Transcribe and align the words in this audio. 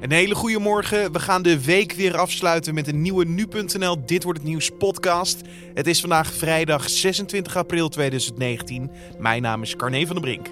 Een 0.00 0.12
hele 0.12 0.34
goede 0.34 0.58
morgen. 0.58 1.12
We 1.12 1.20
gaan 1.20 1.42
de 1.42 1.64
week 1.64 1.92
weer 1.92 2.16
afsluiten 2.16 2.74
met 2.74 2.88
een 2.88 3.02
nieuwe 3.02 3.24
nu.nl 3.24 4.04
Dit 4.06 4.22
wordt 4.22 4.38
het 4.38 4.48
nieuws 4.48 4.70
podcast. 4.78 5.40
Het 5.74 5.86
is 5.86 6.00
vandaag 6.00 6.32
vrijdag 6.32 6.90
26 6.90 7.56
april 7.56 7.88
2019. 7.88 8.90
Mijn 9.18 9.42
naam 9.42 9.62
is 9.62 9.76
Carne 9.76 10.06
van 10.06 10.14
der 10.14 10.24
Brink. 10.24 10.48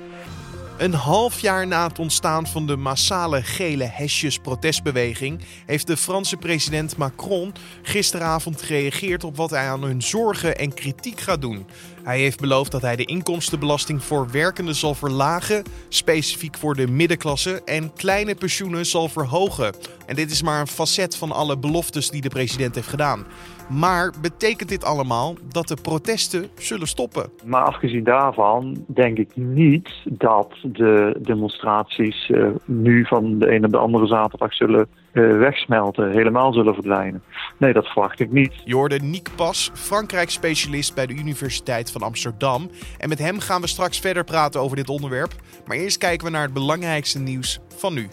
Een 0.78 0.94
half 0.94 1.40
jaar 1.40 1.66
na 1.66 1.88
het 1.88 1.98
ontstaan 1.98 2.46
van 2.46 2.66
de 2.66 2.76
massale 2.76 3.42
gele 3.42 3.84
hesjes 3.84 4.38
protestbeweging 4.38 5.40
heeft 5.66 5.86
de 5.86 5.96
Franse 5.96 6.36
president 6.36 6.96
Macron 6.96 7.52
gisteravond 7.82 8.62
gereageerd 8.62 9.24
op 9.24 9.36
wat 9.36 9.50
hij 9.50 9.68
aan 9.68 9.82
hun 9.82 10.02
zorgen 10.02 10.58
en 10.58 10.74
kritiek 10.74 11.20
gaat 11.20 11.40
doen. 11.40 11.66
Hij 12.08 12.18
heeft 12.18 12.40
beloofd 12.40 12.72
dat 12.72 12.82
hij 12.82 12.96
de 12.96 13.04
inkomstenbelasting 13.04 14.02
voor 14.02 14.30
werkenden 14.32 14.74
zal 14.74 14.94
verlagen, 14.94 15.62
specifiek 15.88 16.56
voor 16.56 16.74
de 16.74 16.86
middenklasse, 16.86 17.62
en 17.64 17.92
kleine 17.92 18.34
pensioenen 18.34 18.86
zal 18.86 19.08
verhogen. 19.08 19.74
En 20.06 20.14
dit 20.14 20.30
is 20.30 20.42
maar 20.42 20.60
een 20.60 20.66
facet 20.66 21.16
van 21.16 21.32
alle 21.32 21.58
beloftes 21.58 22.10
die 22.10 22.20
de 22.20 22.28
president 22.28 22.74
heeft 22.74 22.88
gedaan. 22.88 23.26
Maar 23.68 24.12
betekent 24.22 24.68
dit 24.68 24.84
allemaal 24.84 25.34
dat 25.52 25.68
de 25.68 25.76
protesten 25.82 26.46
zullen 26.58 26.86
stoppen? 26.86 27.30
Maar 27.44 27.62
afgezien 27.62 28.04
daarvan 28.04 28.84
denk 28.86 29.18
ik 29.18 29.36
niet 29.36 29.88
dat 30.04 30.54
de 30.62 31.16
demonstraties 31.22 32.28
uh, 32.28 32.48
nu 32.64 33.04
van 33.04 33.38
de 33.38 33.54
een 33.54 33.64
op 33.64 33.70
de 33.70 33.78
andere 33.78 34.06
zaterdag 34.06 34.54
zullen 34.54 34.88
wegsmelten, 35.12 36.10
helemaal 36.10 36.52
zullen 36.52 36.74
verdwijnen. 36.74 37.22
Nee, 37.56 37.72
dat 37.72 37.86
verwacht 37.86 38.20
ik 38.20 38.32
niet. 38.32 38.52
Je 38.64 38.74
hoorde 38.74 38.98
Nick 38.98 39.28
Pas, 39.36 39.70
Frankrijk-specialist 39.74 40.94
bij 40.94 41.06
de 41.06 41.14
Universiteit 41.14 41.92
van 41.92 42.02
Amsterdam. 42.02 42.70
En 42.98 43.08
met 43.08 43.18
hem 43.18 43.38
gaan 43.38 43.60
we 43.60 43.66
straks 43.66 44.00
verder 44.00 44.24
praten 44.24 44.60
over 44.60 44.76
dit 44.76 44.88
onderwerp. 44.88 45.34
Maar 45.66 45.76
eerst 45.76 45.98
kijken 45.98 46.26
we 46.26 46.32
naar 46.32 46.42
het 46.42 46.52
belangrijkste 46.52 47.18
nieuws 47.18 47.60
van 47.76 47.94
nu. 47.94 48.08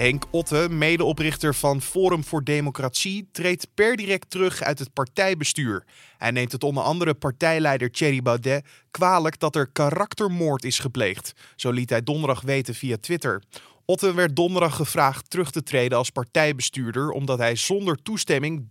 Henk 0.00 0.24
Otte, 0.30 0.66
medeoprichter 0.70 1.54
van 1.54 1.80
Forum 1.80 2.24
voor 2.24 2.44
Democratie, 2.44 3.28
treedt 3.32 3.68
per 3.74 3.96
direct 3.96 4.30
terug 4.30 4.62
uit 4.62 4.78
het 4.78 4.92
partijbestuur. 4.92 5.84
Hij 6.18 6.30
neemt 6.30 6.52
het 6.52 6.64
onder 6.64 6.82
andere 6.82 7.14
partijleider 7.14 7.90
Thierry 7.90 8.22
Baudet 8.22 8.66
kwalijk 8.90 9.38
dat 9.38 9.56
er 9.56 9.70
karaktermoord 9.72 10.64
is 10.64 10.78
gepleegd. 10.78 11.32
Zo 11.56 11.70
liet 11.70 11.90
hij 11.90 12.02
donderdag 12.02 12.40
weten 12.40 12.74
via 12.74 12.96
Twitter. 13.00 13.42
Otten 13.90 14.14
werd 14.14 14.36
donderdag 14.36 14.76
gevraagd 14.76 15.30
terug 15.30 15.50
te 15.50 15.62
treden 15.62 15.98
als 15.98 16.10
partijbestuurder 16.10 17.10
omdat 17.10 17.38
hij 17.38 17.56
zonder 17.56 18.02
toestemming 18.02 18.68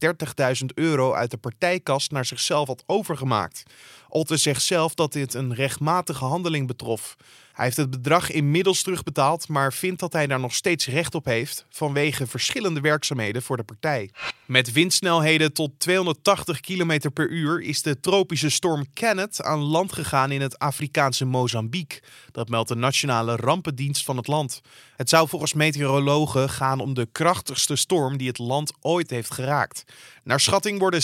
30.000 0.62 0.66
euro 0.74 1.14
uit 1.14 1.32
de 1.32 1.38
partijkast 1.38 2.12
naar 2.12 2.26
zichzelf 2.26 2.68
had 2.68 2.84
overgemaakt. 2.86 3.64
Otten 4.10 4.40
zegt 4.40 4.62
zelf 4.62 4.94
dat 4.94 5.14
dit 5.14 5.34
een 5.34 5.54
rechtmatige 5.54 6.26
handeling 6.26 6.68
betrof. 6.68 7.16
Hij 7.60 7.68
heeft 7.68 7.80
het 7.80 7.90
bedrag 7.90 8.32
inmiddels 8.32 8.84
terugbetaald, 8.84 9.48
maar 9.48 9.74
vindt 9.74 10.00
dat 10.00 10.14
hij 10.14 10.28
daar 10.28 10.40
nog 10.40 10.54
steeds 10.54 10.88
recht 10.88 11.16
op 11.16 11.26
heeft 11.26 11.66
vanwege 11.70 12.28
verschillende 12.28 12.80
werkzaamheden 12.80 13.42
voor 13.42 13.58
de 13.58 13.64
partij. 13.64 14.10
Met 14.46 14.72
windsnelheden 14.72 15.54
tot 15.54 15.72
280 15.78 16.60
km 16.60 17.10
per 17.14 17.30
uur 17.30 17.62
is 17.62 17.82
de 17.82 18.00
tropische 18.00 18.50
storm 18.50 18.86
Kenneth 18.94 19.42
aan 19.44 19.60
land 19.60 19.94
gegaan 19.94 20.32
in 20.32 20.42
het 20.42 20.60
Afrikaanse 20.60 21.26
Mozambique. 21.26 22.02
Dat 22.32 22.50
meldt 22.50 22.70
de 22.70 22.76
Nationale 22.76 23.36
Rampendienst 23.36 24.04
van 24.04 24.18
het 24.18 24.28
land. 24.28 24.62
Het 24.96 25.10
zou 25.10 25.28
volgens 25.28 25.54
meteorologen 25.54 26.50
gaan 26.50 26.80
om 26.80 26.94
de 26.94 27.08
krachtigste 27.12 27.76
storm 27.76 28.18
die 28.18 28.28
het 28.28 28.38
land 28.38 28.74
ooit 28.82 29.10
heeft 29.10 29.34
geraakt. 29.34 29.84
Naar 30.30 30.40
schatting 30.40 30.80
worden 30.80 31.02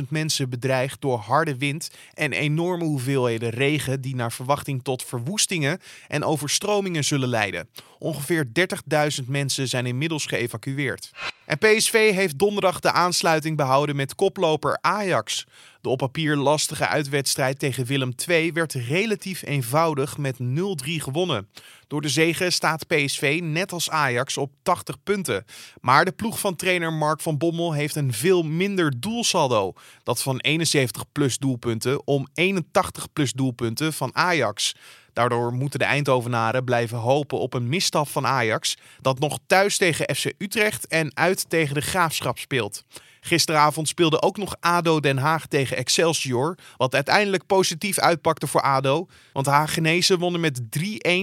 680.000 0.00 0.08
mensen 0.08 0.50
bedreigd 0.50 1.00
door 1.00 1.18
harde 1.18 1.56
wind 1.56 1.90
en 2.14 2.32
enorme 2.32 2.84
hoeveelheden 2.84 3.50
regen 3.50 4.00
die 4.00 4.14
naar 4.14 4.32
verwachting 4.32 4.84
tot 4.84 5.04
verwoestingen 5.04 5.80
en 6.08 6.24
overstromingen 6.24 7.04
zullen 7.04 7.28
leiden. 7.28 7.68
Ongeveer 7.98 8.46
30.000 9.20 9.24
mensen 9.26 9.68
zijn 9.68 9.86
inmiddels 9.86 10.26
geëvacueerd. 10.26 11.10
En 11.44 11.58
PSV 11.58 12.12
heeft 12.12 12.38
donderdag 12.38 12.80
de 12.80 12.92
aansluiting 12.92 13.56
behouden 13.56 13.96
met 13.96 14.14
koploper 14.14 14.78
Ajax. 14.80 15.46
De 15.84 15.90
op 15.90 15.98
papier 15.98 16.36
lastige 16.36 16.86
uitwedstrijd 16.86 17.58
tegen 17.58 17.84
Willem 17.84 18.12
II 18.28 18.52
werd 18.52 18.72
relatief 18.72 19.42
eenvoudig 19.42 20.18
met 20.18 20.36
0-3 20.40 20.44
gewonnen. 20.84 21.48
Door 21.86 22.00
de 22.00 22.08
zegen 22.08 22.52
staat 22.52 22.86
PSV 22.86 23.40
net 23.42 23.72
als 23.72 23.90
Ajax 23.90 24.36
op 24.36 24.52
80 24.62 25.02
punten. 25.02 25.44
Maar 25.80 26.04
de 26.04 26.12
ploeg 26.12 26.38
van 26.38 26.56
trainer 26.56 26.92
Mark 26.92 27.20
van 27.20 27.38
Bommel 27.38 27.72
heeft 27.72 27.94
een 27.94 28.12
veel 28.12 28.42
minder 28.42 29.00
doelsaldo. 29.00 29.72
Dat 30.02 30.22
van 30.22 30.38
71 30.38 31.04
plus 31.12 31.38
doelpunten 31.38 32.06
om 32.06 32.28
81 32.34 33.12
plus 33.12 33.32
doelpunten 33.32 33.92
van 33.92 34.14
Ajax. 34.14 34.74
Daardoor 35.12 35.52
moeten 35.52 35.78
de 35.78 35.84
Eindhovenaren 35.84 36.64
blijven 36.64 36.98
hopen 36.98 37.38
op 37.38 37.54
een 37.54 37.68
misstaf 37.68 38.10
van 38.10 38.26
Ajax, 38.26 38.76
dat 39.00 39.18
nog 39.18 39.38
thuis 39.46 39.76
tegen 39.76 40.16
FC 40.16 40.32
Utrecht 40.38 40.86
en 40.86 41.16
uit 41.16 41.50
tegen 41.50 41.74
de 41.74 41.80
Graafschap 41.80 42.38
speelt. 42.38 42.84
Gisteravond 43.26 43.88
speelde 43.88 44.22
ook 44.22 44.36
nog 44.36 44.56
ADO 44.60 45.00
Den 45.00 45.18
Haag 45.18 45.46
tegen 45.46 45.76
Excelsior, 45.76 46.58
wat 46.76 46.94
uiteindelijk 46.94 47.46
positief 47.46 47.98
uitpakte 47.98 48.46
voor 48.46 48.60
ADO, 48.60 49.06
want 49.32 49.46
de 49.46 49.52
Haagenezen 49.52 50.18
wonnen 50.18 50.40
met 50.40 50.60
3-1 50.60 50.66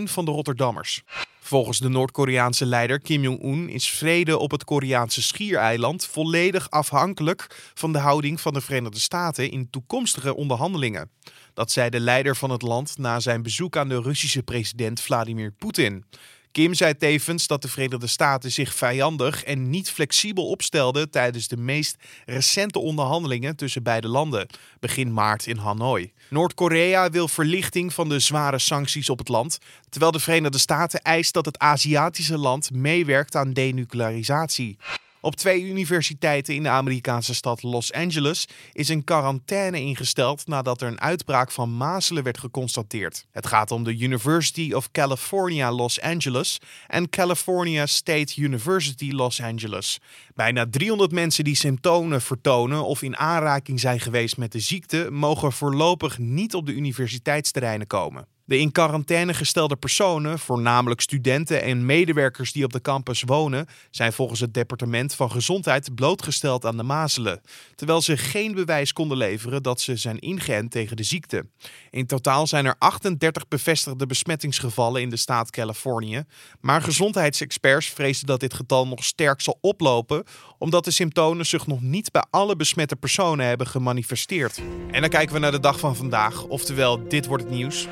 van 0.04 0.26
de 0.26 0.32
Rotterdammers. 0.32 1.04
Volgens 1.40 1.80
de 1.80 1.90
Noord-Koreaanse 1.90 2.66
leider 2.66 3.00
Kim 3.00 3.22
Jong-un 3.22 3.70
is 3.70 3.90
vrede 3.90 4.38
op 4.38 4.52
het 4.52 4.64
Koreaanse 4.64 5.22
schiereiland 5.22 6.06
volledig 6.06 6.70
afhankelijk 6.70 7.72
van 7.74 7.92
de 7.92 8.00
houding 8.00 8.42
van 8.42 8.54
de 8.54 8.62
Verenigde 8.62 9.00
Staten 9.00 9.52
in 9.52 9.70
toekomstige 9.70 10.36
onderhandelingen. 10.36 11.10
Dat 11.54 11.72
zei 11.72 11.90
de 11.90 12.00
leider 12.00 12.36
van 12.36 12.50
het 12.50 12.62
land 12.62 12.98
na 12.98 13.20
zijn 13.20 13.42
bezoek 13.42 13.78
aan 13.78 13.90
de 13.90 14.02
Russische 14.02 14.44
president 14.44 15.02
Vladimir 15.02 15.52
Poetin. 15.52 16.06
Kim 16.52 16.74
zei 16.74 16.98
tevens 16.98 17.48
dat 17.48 17.62
de 17.62 17.68
Verenigde 17.68 18.08
Staten 18.08 18.52
zich 18.52 18.74
vijandig 18.74 19.44
en 19.44 19.70
niet 19.70 19.92
flexibel 19.92 20.48
opstelden 20.48 21.10
tijdens 21.10 21.48
de 21.48 21.58
meest 21.58 21.96
recente 22.26 22.80
onderhandelingen 22.80 23.56
tussen 23.56 23.84
beide 23.84 24.08
landen, 24.08 24.48
begin 24.80 25.14
maart 25.14 25.48
in 25.48 25.58
Hanoi. 25.58 26.12
Noord-Korea 26.30 27.10
wil 27.10 27.28
verlichting 27.28 27.94
van 27.94 28.10
de 28.10 28.20
zware 28.20 28.60
sancties 28.60 29.10
op 29.10 29.18
het 29.18 29.28
land, 29.28 29.58
terwijl 29.90 30.12
de 30.12 30.20
Verenigde 30.20 30.58
Staten 30.58 31.02
eist 31.02 31.34
dat 31.34 31.46
het 31.46 31.60
Aziatische 31.60 32.38
land 32.38 32.72
meewerkt 32.72 33.36
aan 33.36 33.54
denuclearisatie. 33.54 34.78
Op 35.24 35.36
twee 35.36 35.64
universiteiten 35.64 36.56
in 36.56 36.64
de 36.64 36.70
Amerikaanse 36.70 37.34
stad 37.34 37.64
Los 37.64 37.94
Angeles 37.94 38.48
is 38.74 38.90
een 38.90 39.04
quarantaine 39.04 39.80
ingesteld 39.80 40.48
nadat 40.48 40.82
er 40.82 40.88
een 40.88 41.02
uitbraak 41.02 41.52
van 41.52 41.78
mazelen 41.78 42.24
werd 42.24 42.38
geconstateerd. 42.38 43.26
Het 43.32 43.48
gaat 43.48 43.72
om 43.72 43.84
de 43.84 43.98
University 43.98 44.74
of 44.74 44.92
California 44.92 45.72
Los 45.72 46.02
Angeles 46.02 46.60
en 46.88 47.10
California 47.10 47.86
State 47.86 48.42
University 48.42 49.12
Los 49.12 49.42
Angeles. 49.42 50.00
Bijna 50.36 50.66
300 50.70 51.12
mensen 51.12 51.44
die 51.44 51.56
symptomen 51.56 52.22
vertonen 52.22 52.86
of 52.86 53.02
in 53.02 53.18
aanraking 53.18 53.80
zijn 53.80 54.00
geweest 54.00 54.38
met 54.38 54.52
de 54.52 54.60
ziekte, 54.60 55.08
mogen 55.12 55.52
voorlopig 55.52 56.18
niet 56.18 56.56
op 56.56 56.66
de 56.66 56.74
universiteitsterreinen 56.74 57.88
komen. 57.88 58.28
De 58.52 58.60
in 58.60 58.72
quarantaine 58.72 59.34
gestelde 59.34 59.76
personen, 59.76 60.40
voornamelijk 60.40 61.02
studenten 61.02 61.62
en 61.62 61.86
medewerkers 61.86 62.52
die 62.52 62.64
op 62.64 62.74
de 62.74 62.82
campus 62.82 63.24
wonen, 63.26 63.68
zijn 63.92 64.14
volgens 64.14 64.40
het 64.40 64.54
departement 64.54 65.16
van 65.16 65.32
Gezondheid 65.32 65.96
blootgesteld 65.96 66.66
aan 66.66 66.78
de 66.78 66.84
mazelen, 66.84 67.42
terwijl 67.76 68.02
ze 68.02 68.18
geen 68.18 68.54
bewijs 68.54 68.94
konden 68.94 69.18
leveren 69.18 69.64
dat 69.64 69.82
ze 69.82 69.96
zijn 69.96 70.20
ingeënt 70.20 70.72
tegen 70.72 70.98
de 70.98 71.04
ziekte. 71.04 71.46
In 71.90 72.06
totaal 72.06 72.48
zijn 72.48 72.66
er 72.66 72.76
38 72.78 73.48
bevestigde 73.48 74.06
besmettingsgevallen 74.06 75.02
in 75.02 75.10
de 75.10 75.18
staat 75.18 75.50
Californië, 75.50 76.24
maar 76.62 76.82
gezondheidsexperts 76.82 77.88
vrezen 77.88 78.26
dat 78.26 78.40
dit 78.40 78.54
getal 78.54 78.88
nog 78.88 79.04
sterk 79.04 79.42
zal 79.42 79.58
oplopen, 79.62 80.24
omdat 80.58 80.84
de 80.84 80.92
symptomen 80.92 81.46
zich 81.46 81.68
nog 81.68 81.82
niet 81.82 82.12
bij 82.12 82.26
alle 82.30 82.56
besmette 82.56 82.96
personen 82.96 83.46
hebben 83.46 83.68
gemanifesteerd. 83.68 84.62
En 84.92 85.02
dan 85.02 85.10
kijken 85.10 85.34
we 85.34 85.40
naar 85.40 85.52
de 85.52 85.60
dag 85.60 85.80
van 85.80 85.96
vandaag, 85.96 86.44
oftewel 86.44 87.08
dit 87.08 87.26
wordt 87.26 87.44
het 87.44 87.54
nieuws. 87.54 87.88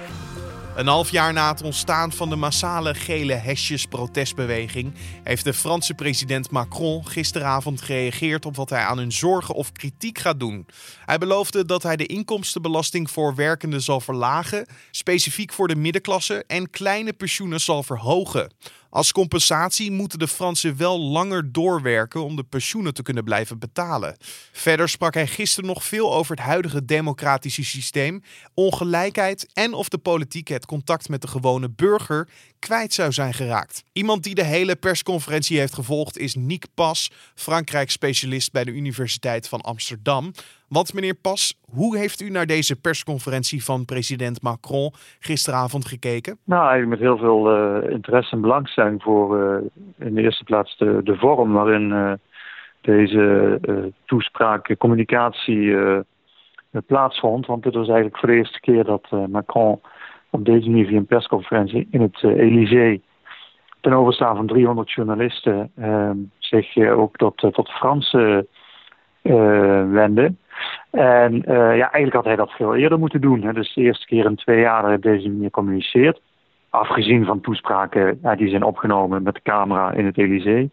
Een 0.75 0.87
half 0.87 1.11
jaar 1.11 1.33
na 1.33 1.51
het 1.51 1.61
ontstaan 1.61 2.11
van 2.11 2.29
de 2.29 2.35
massale 2.35 2.93
gele 2.93 3.33
hesjes-protestbeweging 3.33 4.93
heeft 5.23 5.43
de 5.43 5.53
Franse 5.53 5.93
president 5.93 6.51
Macron 6.51 7.07
gisteravond 7.07 7.81
gereageerd 7.81 8.45
op 8.45 8.55
wat 8.55 8.69
hij 8.69 8.83
aan 8.83 8.97
hun 8.97 9.11
zorgen 9.11 9.55
of 9.55 9.71
kritiek 9.71 10.17
gaat 10.17 10.39
doen. 10.39 10.65
Hij 11.05 11.17
beloofde 11.17 11.65
dat 11.65 11.83
hij 11.83 11.95
de 11.95 12.05
inkomstenbelasting 12.05 13.11
voor 13.11 13.35
werkenden 13.35 13.81
zal 13.81 13.99
verlagen, 13.99 14.67
specifiek 14.91 15.53
voor 15.53 15.67
de 15.67 15.75
middenklasse, 15.75 16.43
en 16.47 16.69
kleine 16.69 17.13
pensioenen 17.13 17.61
zal 17.61 17.83
verhogen. 17.83 18.51
Als 18.89 19.11
compensatie 19.11 19.91
moeten 19.91 20.19
de 20.19 20.27
Fransen 20.27 20.77
wel 20.77 20.99
langer 20.99 21.51
doorwerken 21.51 22.23
om 22.23 22.35
de 22.35 22.43
pensioenen 22.43 22.93
te 22.93 23.01
kunnen 23.01 23.23
blijven 23.23 23.59
betalen. 23.59 24.17
Verder 24.51 24.89
sprak 24.89 25.13
hij 25.13 25.27
gisteren 25.27 25.69
nog 25.69 25.83
veel 25.83 26.13
over 26.13 26.35
het 26.35 26.45
huidige 26.45 26.85
democratische 26.85 27.63
systeem, 27.63 28.23
ongelijkheid 28.53 29.47
en 29.53 29.73
of 29.73 29.89
de 29.89 29.97
politiek 29.97 30.47
het 30.47 30.65
contact 30.65 31.09
met 31.09 31.21
de 31.21 31.27
gewone 31.27 31.69
burger 31.69 32.29
kwijt 32.59 32.93
zou 32.93 33.11
zijn 33.11 33.33
geraakt. 33.33 33.83
Iemand 33.93 34.23
die 34.23 34.35
de 34.35 34.43
hele 34.43 34.75
persconferentie 34.75 35.59
heeft 35.59 35.73
gevolgd 35.73 36.17
is 36.17 36.35
Nick 36.35 36.65
Pas, 36.73 37.11
Frankrijk-specialist 37.35 38.51
bij 38.51 38.63
de 38.63 38.71
Universiteit 38.71 39.47
van 39.47 39.61
Amsterdam. 39.61 40.33
Want 40.69 40.93
meneer 40.93 41.15
Pas, 41.15 41.59
hoe 41.71 41.97
heeft 41.97 42.21
u 42.21 42.29
naar 42.29 42.45
deze 42.45 42.81
persconferentie 42.81 43.63
van 43.63 43.85
president 43.85 44.41
Macron 44.41 44.91
gisteravond 45.19 45.85
gekeken? 45.85 46.37
Nou, 46.43 46.61
eigenlijk 46.61 46.89
met 46.89 46.99
heel 46.99 47.17
veel 47.17 47.57
uh, 47.57 47.91
interesse 47.91 48.35
en 48.35 48.41
belangstelling 48.41 49.03
voor 49.03 49.39
uh, 49.39 50.07
in 50.07 50.13
de 50.13 50.21
eerste 50.21 50.43
plaats 50.43 50.77
de, 50.77 51.01
de 51.03 51.15
vorm 51.15 51.51
waarin 51.51 51.89
uh, 51.89 52.11
deze 52.81 53.95
toespraak, 54.05 54.75
communicatie 54.77 55.75
plaatsvond. 56.85 57.45
Want 57.45 57.63
dit 57.63 57.73
was 57.73 57.87
eigenlijk 57.87 58.17
voor 58.17 58.29
de 58.29 58.35
eerste 58.35 58.59
keer 58.59 58.83
dat 58.83 59.11
Macron 59.29 59.81
op 60.29 60.45
deze 60.45 60.69
manier 60.69 60.87
via 60.87 60.97
een 60.97 61.05
persconferentie 61.05 61.87
in 61.91 62.01
het 62.01 62.23
Elysée 62.23 63.01
ten 63.81 63.93
overstaan 63.93 64.35
van 64.35 64.47
300 64.47 64.91
journalisten 64.91 65.71
zich 66.37 66.77
ook 66.77 67.15
tot, 67.15 67.37
tot 67.37 67.69
Franse 67.69 68.47
wende. 69.91 70.33
En 70.91 71.33
uh, 71.33 71.77
ja, 71.77 71.91
eigenlijk 71.91 72.13
had 72.13 72.25
hij 72.25 72.35
dat 72.35 72.51
veel 72.51 72.75
eerder 72.75 72.99
moeten 72.99 73.21
doen. 73.21 73.41
Hè. 73.41 73.53
Dus 73.53 73.73
de 73.73 73.81
eerste 73.81 74.05
keer 74.05 74.25
in 74.25 74.35
twee 74.35 74.59
jaar 74.59 74.81
dat 74.81 74.85
hij 74.85 74.95
op 74.95 75.01
deze 75.01 75.29
manier 75.29 75.49
communiceert. 75.49 76.21
Afgezien 76.69 77.25
van 77.25 77.41
toespraken 77.41 78.19
die 78.37 78.49
zijn 78.49 78.63
opgenomen 78.63 79.23
met 79.23 79.33
de 79.33 79.41
camera 79.43 79.91
in 79.91 80.05
het 80.05 80.17
Elysée. 80.17 80.71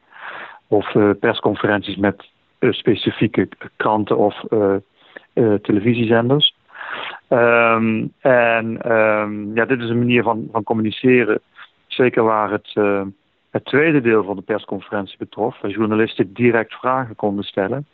Of 0.69 0.95
uh, 0.95 1.11
persconferenties 1.21 1.97
met 1.97 2.29
uh, 2.59 2.73
specifieke 2.73 3.49
kranten 3.77 4.17
of 4.17 4.45
televisiezenders. 5.63 6.55
Um, 7.29 8.13
en 8.21 8.93
um, 8.93 9.55
ja, 9.55 9.65
dit 9.65 9.81
is 9.81 9.89
een 9.89 9.99
manier 9.99 10.23
van, 10.23 10.49
van 10.53 10.63
communiceren. 10.63 11.41
Zeker 11.87 12.23
waar 12.23 12.51
het, 12.51 12.75
het 13.51 13.65
tweede 13.65 14.01
deel 14.01 14.25
van 14.25 14.37
de 14.37 14.43
persconferentie 14.43 15.19
betrof. 15.19 15.61
Waar 15.61 15.71
journalisten 15.71 16.33
direct 16.33 16.75
vragen 16.75 17.17
konden 17.17 17.45
stellen. 17.45 17.87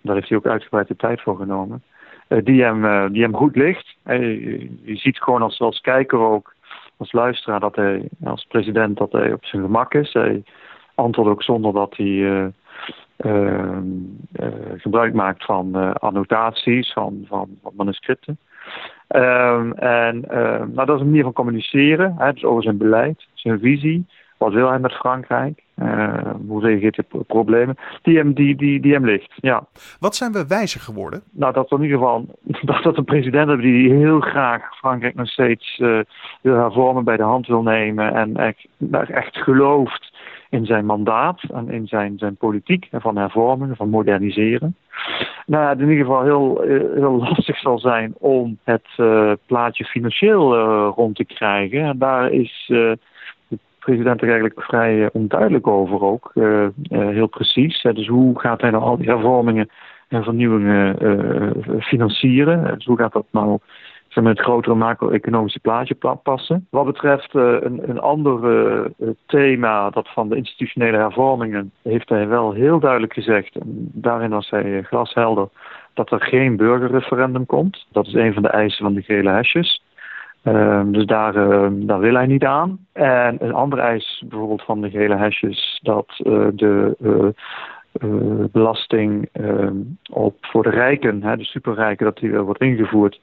Daar 0.00 0.14
heeft 0.14 0.28
hij 0.28 0.38
ook 0.38 0.46
uitgebreid 0.46 0.88
de 0.88 0.96
tijd 0.96 1.20
voor 1.20 1.36
genomen. 1.36 1.82
Uh, 2.28 2.44
die, 2.44 2.62
hem, 2.62 2.84
uh, 2.84 3.06
die 3.10 3.22
hem 3.22 3.36
goed 3.36 3.56
ligt. 3.56 3.96
je 4.04 4.96
ziet 4.96 5.22
gewoon 5.22 5.42
als, 5.42 5.60
als 5.60 5.80
kijker 5.80 6.18
ook, 6.18 6.54
als 6.96 7.12
luisteraar, 7.12 7.60
dat 7.60 7.76
hij 7.76 8.08
als 8.24 8.44
president 8.44 8.98
dat 8.98 9.12
hij 9.12 9.32
op 9.32 9.44
zijn 9.44 9.62
gemak 9.62 9.94
is. 9.94 10.12
Hij 10.12 10.42
antwoordt 10.94 11.30
ook 11.30 11.42
zonder 11.42 11.72
dat 11.72 11.96
hij 11.96 12.06
uh, 12.06 13.78
gebruik 14.76 15.14
maakt 15.14 15.44
van 15.44 15.94
annotaties, 15.98 16.92
van, 16.92 17.24
van, 17.28 17.48
van 17.62 17.72
manuscripten. 17.76 18.38
Ehm, 19.06 19.72
en 19.72 20.20
nou, 20.74 20.86
dat 20.86 20.88
is 20.88 21.00
een 21.00 21.06
manier 21.06 21.22
van 21.22 21.32
communiceren. 21.32 22.14
Hè, 22.18 22.32
dus 22.32 22.44
over 22.44 22.62
zijn 22.62 22.76
beleid, 22.76 23.26
zijn 23.34 23.58
visie. 23.58 24.06
Wat 24.38 24.52
wil 24.52 24.68
hij 24.68 24.78
met 24.78 24.92
Frankrijk? 24.92 25.62
Uh, 25.82 26.30
hoe 26.48 26.60
reageert 26.60 26.96
hij 26.96 27.04
op 27.10 27.26
problemen? 27.26 27.76
Die 28.02 28.16
hem, 28.16 28.32
die, 28.34 28.56
die, 28.56 28.80
die 28.80 28.92
hem 28.92 29.04
ligt, 29.04 29.32
ja. 29.36 29.66
Wat 30.00 30.16
zijn 30.16 30.32
we 30.32 30.46
wijzer 30.46 30.80
geworden? 30.80 31.22
Nou, 31.30 31.52
dat 31.52 31.68
we 31.68 31.76
in 31.76 31.82
ieder 31.82 31.98
geval 31.98 32.26
dat 32.82 32.82
we 32.82 32.92
een 32.94 33.04
president 33.04 33.48
hebben 33.48 33.66
die 33.66 33.92
heel 33.92 34.20
graag 34.20 34.76
Frankrijk 34.76 35.14
nog 35.14 35.28
steeds 35.28 35.78
uh, 35.78 36.00
wil 36.42 36.56
hervormen, 36.56 37.04
bij 37.04 37.16
de 37.16 37.22
hand 37.22 37.46
wil 37.46 37.62
nemen 37.62 38.14
en 38.14 38.36
echt, 38.36 38.66
echt 39.10 39.36
gelooft 39.36 40.12
in 40.50 40.66
zijn 40.66 40.86
mandaat 40.86 41.42
en 41.54 41.70
in 41.70 41.86
zijn, 41.86 42.18
zijn 42.18 42.36
politiek 42.36 42.88
van 42.92 43.16
hervormen, 43.16 43.76
van 43.76 43.88
moderniseren. 43.88 44.76
Nou, 45.46 45.68
het 45.68 45.80
in 45.80 45.88
ieder 45.88 46.04
geval 46.04 46.22
heel, 46.22 46.60
heel 46.94 47.18
lastig 47.28 47.58
zal 47.58 47.78
zijn 47.78 48.14
om 48.18 48.58
het 48.64 48.86
uh, 48.96 49.32
plaatje 49.46 49.84
financieel 49.84 50.54
rond 50.88 51.16
te 51.16 51.24
krijgen. 51.24 51.84
En 51.84 51.98
daar 51.98 52.32
is 52.32 52.72
president 53.80 54.20
er 54.20 54.28
eigenlijk 54.28 54.62
vrij 54.62 55.04
eh, 55.04 55.08
onduidelijk 55.12 55.66
over 55.66 56.02
ook. 56.02 56.30
Uh, 56.34 56.66
heel 56.88 57.26
precies. 57.26 57.82
dus 57.82 58.06
hoe 58.06 58.40
gaat 58.40 58.60
hij 58.60 58.70
nou 58.70 58.82
al 58.82 58.96
die 58.96 59.10
hervormingen 59.10 59.68
en 60.08 60.22
vernieuwingen 60.22 60.96
financieren? 61.80 62.74
Dus 62.74 62.84
hoe 62.84 62.96
gaat 62.96 63.12
dat 63.12 63.26
nou 63.30 63.58
zeg 64.08 64.24
maar, 64.24 64.32
het 64.32 64.42
grotere 64.42 64.74
macro-economische 64.74 65.60
plaatje 65.60 65.96
passen? 66.22 66.66
Wat 66.70 66.84
betreft 66.84 67.34
een, 67.34 67.90
een 67.90 68.00
ander 68.00 68.90
thema, 69.26 69.90
dat 69.90 70.08
van 70.08 70.28
de 70.28 70.36
institutionele 70.36 70.96
hervormingen, 70.96 71.72
heeft 71.82 72.08
hij 72.08 72.28
wel 72.28 72.52
heel 72.52 72.80
duidelijk 72.80 73.12
gezegd, 73.12 73.56
en 73.56 73.90
daarin 73.92 74.30
was 74.30 74.50
hij 74.50 74.82
glashelder, 74.82 75.48
dat 75.94 76.10
er 76.10 76.22
geen 76.22 76.56
burgerreferendum 76.56 77.46
komt. 77.46 77.86
Dat 77.92 78.06
is 78.06 78.14
een 78.14 78.32
van 78.32 78.42
de 78.42 78.48
eisen 78.48 78.84
van 78.84 78.94
de 78.94 79.02
gele 79.02 79.30
hesjes. 79.30 79.82
Um, 80.44 80.92
dus 80.92 81.06
daar, 81.06 81.36
uh, 81.36 81.68
daar 81.72 81.98
wil 81.98 82.14
hij 82.14 82.26
niet 82.26 82.44
aan. 82.44 82.78
En 82.92 83.36
een 83.38 83.52
ander 83.52 83.78
eis 83.78 84.22
bijvoorbeeld 84.28 84.62
van 84.62 84.80
de 84.80 84.90
gele 84.90 85.16
hesjes 85.16 85.80
dat 85.82 86.20
uh, 86.26 86.46
de 86.52 86.96
uh, 87.00 87.28
belasting 88.52 89.28
ehm, 89.32 89.76
op 90.10 90.36
voor 90.40 90.62
de 90.62 90.70
rijken, 90.70 91.22
hè, 91.22 91.36
de 91.36 91.44
superrijken, 91.44 92.04
dat 92.04 92.16
die 92.18 92.38
wordt 92.38 92.60
ingevoerd. 92.60 93.20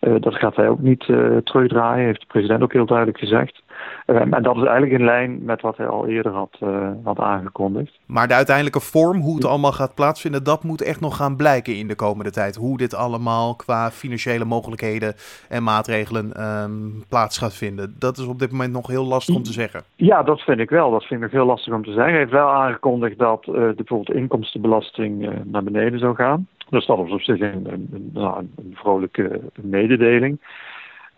dat 0.00 0.34
gaat 0.34 0.56
hij 0.56 0.68
ook 0.68 0.80
niet 0.80 1.04
terugdraaien, 1.44 2.04
heeft 2.04 2.20
de 2.20 2.26
president 2.26 2.62
ook 2.62 2.72
heel 2.72 2.86
duidelijk 2.86 3.18
gezegd. 3.18 3.62
Um, 4.06 4.34
en 4.34 4.42
dat 4.42 4.56
is 4.56 4.62
eigenlijk 4.62 4.98
in 4.98 5.04
lijn 5.04 5.44
met 5.44 5.60
wat 5.60 5.76
hij 5.76 5.86
al 5.86 6.06
eerder 6.06 6.32
had, 6.32 6.58
uh, 6.62 6.90
had 7.04 7.18
aangekondigd. 7.18 7.98
Maar 8.06 8.28
de 8.28 8.34
uiteindelijke 8.34 8.80
vorm, 8.80 9.20
hoe 9.20 9.34
het 9.34 9.44
allemaal 9.44 9.72
gaat 9.72 9.94
plaatsvinden, 9.94 10.44
dat 10.44 10.64
moet 10.64 10.82
echt 10.82 11.00
nog 11.00 11.16
gaan 11.16 11.36
blijken 11.36 11.76
in 11.76 11.88
de 11.88 11.94
komende 11.94 12.30
tijd. 12.30 12.56
Hoe 12.56 12.76
dit 12.76 12.94
allemaal 12.94 13.54
qua 13.54 13.90
financiële 13.90 14.44
mogelijkheden 14.44 15.14
en 15.48 15.62
maatregelen 15.62 16.44
um, 16.62 17.04
plaats 17.08 17.38
gaat 17.38 17.54
vinden. 17.54 17.94
Dat 17.98 18.18
is 18.18 18.26
op 18.26 18.38
dit 18.38 18.50
moment 18.50 18.72
nog 18.72 18.86
heel 18.86 19.04
lastig 19.04 19.34
om 19.34 19.42
te 19.42 19.52
zeggen. 19.52 19.82
Ja, 19.94 20.22
dat 20.22 20.40
vind 20.40 20.58
ik 20.58 20.70
wel. 20.70 20.90
Dat 20.90 21.04
vind 21.04 21.22
ik 21.22 21.30
heel 21.30 21.46
lastig 21.46 21.74
om 21.74 21.84
te 21.84 21.92
zeggen. 21.92 22.10
Hij 22.10 22.18
heeft 22.18 22.32
wel 22.32 22.48
aangekondigd 22.48 23.18
dat 23.18 23.46
uh, 23.46 23.54
de, 23.54 23.72
bijvoorbeeld 23.76 24.16
inkomstenbelasting 24.16 25.22
uh, 25.22 25.30
naar 25.44 25.64
beneden 25.64 25.98
zou 25.98 26.14
gaan. 26.14 26.46
Dus 26.70 26.86
dat 26.86 27.06
is 27.06 27.12
op 27.12 27.20
zich 27.20 27.40
een, 27.40 27.66
een, 27.72 27.88
een, 27.92 28.10
nou, 28.12 28.38
een 28.38 28.72
vrolijke 28.74 29.40
mededeling. 29.60 30.40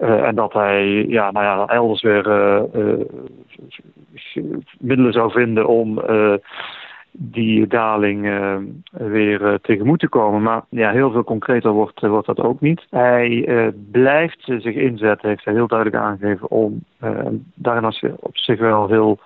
Uh, 0.00 0.26
en 0.26 0.34
dat 0.34 0.52
hij 0.52 1.06
ja, 1.06 1.30
nou 1.30 1.44
ja, 1.44 1.66
elders 1.66 2.02
weer 2.02 2.26
uh, 2.26 2.62
uh, 2.74 4.44
middelen 4.78 5.12
zou 5.12 5.30
vinden 5.30 5.66
om 5.66 6.02
die 7.12 7.66
daling 7.66 8.40
weer 8.90 9.58
tegemoet 9.62 9.98
te 9.98 10.08
komen. 10.08 10.42
Maar 10.42 10.62
ja, 10.68 10.90
heel 10.90 11.10
veel 11.10 11.24
concreter 11.24 11.70
wordt, 11.70 12.00
wordt 12.00 12.26
dat 12.26 12.40
ook 12.40 12.60
niet. 12.60 12.86
Hij 12.90 13.72
blijft 13.90 14.42
zich 14.44 14.74
inzetten, 14.74 15.28
heeft 15.28 15.44
hij 15.44 15.54
heel 15.54 15.66
duidelijk 15.66 16.02
aangegeven, 16.02 16.50
om 16.50 16.84
daarin 17.54 17.84
als 17.84 18.00
je 18.00 18.14
op 18.16 18.36
zich 18.36 18.58
wel 18.58 18.88
heel 18.88 19.18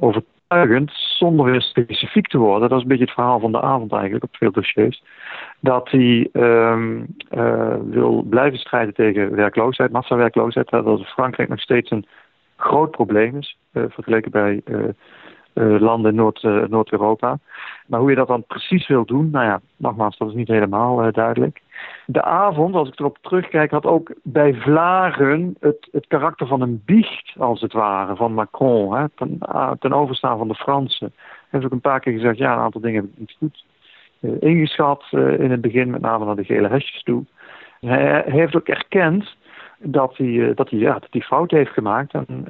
over 0.00 0.22
zonder 0.92 1.46
weer 1.46 1.62
specifiek 1.62 2.26
te 2.26 2.38
worden. 2.38 2.68
Dat 2.68 2.78
is 2.78 2.82
een 2.82 2.88
beetje 2.88 3.04
het 3.04 3.14
verhaal 3.14 3.40
van 3.40 3.52
de 3.52 3.60
avond 3.60 3.92
eigenlijk 3.92 4.24
op 4.24 4.36
veel 4.36 4.50
dossiers. 4.50 5.02
Dat 5.60 5.90
hij 5.90 6.28
um, 6.32 7.06
uh, 7.30 7.74
wil 7.90 8.22
blijven 8.22 8.58
strijden 8.58 8.94
tegen 8.94 9.34
werkloosheid, 9.34 9.92
massawerkloosheid. 9.92 10.68
Dat 10.68 11.06
Frankrijk 11.06 11.48
nog 11.48 11.60
steeds 11.60 11.90
een 11.90 12.06
groot 12.56 12.90
probleem 12.90 13.36
is, 13.36 13.58
uh, 13.72 13.84
vergeleken 13.88 14.30
bij 14.30 14.60
uh, 14.64 15.80
landen 15.80 16.10
in 16.10 16.16
Noord, 16.16 16.42
Noord-Europa. 16.68 17.38
Maar 17.86 18.00
hoe 18.00 18.10
je 18.10 18.16
dat 18.16 18.28
dan 18.28 18.44
precies 18.46 18.86
wil 18.86 19.04
doen, 19.04 19.30
nou 19.30 19.44
ja, 19.44 19.60
nogmaals, 19.76 20.18
dat 20.18 20.28
is 20.28 20.34
niet 20.34 20.48
helemaal 20.48 21.12
duidelijk. 21.12 21.60
De 22.06 22.22
avond, 22.22 22.74
als 22.74 22.88
ik 22.88 22.98
erop 22.98 23.18
terugkijk, 23.20 23.70
had 23.70 23.86
ook 23.86 24.12
bij 24.22 24.54
Vlagen 24.54 25.56
het, 25.60 25.88
het 25.92 26.06
karakter 26.06 26.46
van 26.46 26.60
een 26.60 26.82
biecht, 26.84 27.32
als 27.38 27.60
het 27.60 27.72
ware, 27.72 28.16
van 28.16 28.32
Macron. 28.32 28.94
Hè, 28.94 29.08
ten, 29.08 29.38
ten 29.78 29.92
overstaan 29.92 30.38
van 30.38 30.48
de 30.48 30.54
Fransen. 30.54 31.12
Hij 31.16 31.48
heeft 31.48 31.64
ook 31.64 31.72
een 31.72 31.80
paar 31.80 32.00
keer 32.00 32.12
gezegd, 32.12 32.38
ja, 32.38 32.52
een 32.52 32.58
aantal 32.58 32.80
dingen 32.80 33.00
heb 33.00 33.10
ik 33.12 33.18
niet 33.18 33.36
goed 33.38 33.64
ingeschat 34.40 35.04
in 35.12 35.50
het 35.50 35.60
begin, 35.60 35.90
met 35.90 36.00
name 36.00 36.24
naar 36.24 36.36
de 36.36 36.44
gele 36.44 36.68
hesjes 36.68 37.02
toe. 37.02 37.24
Hij 37.80 38.22
heeft 38.26 38.56
ook 38.56 38.68
erkend 38.68 39.36
dat 39.78 40.16
hij, 40.16 40.26
uh, 40.26 40.56
dat 40.56 40.70
hij, 40.70 40.78
ja, 40.78 40.92
dat 40.92 41.08
hij 41.10 41.20
fout 41.20 41.50
heeft 41.50 41.72
gemaakt. 41.72 42.14
En 42.14 42.44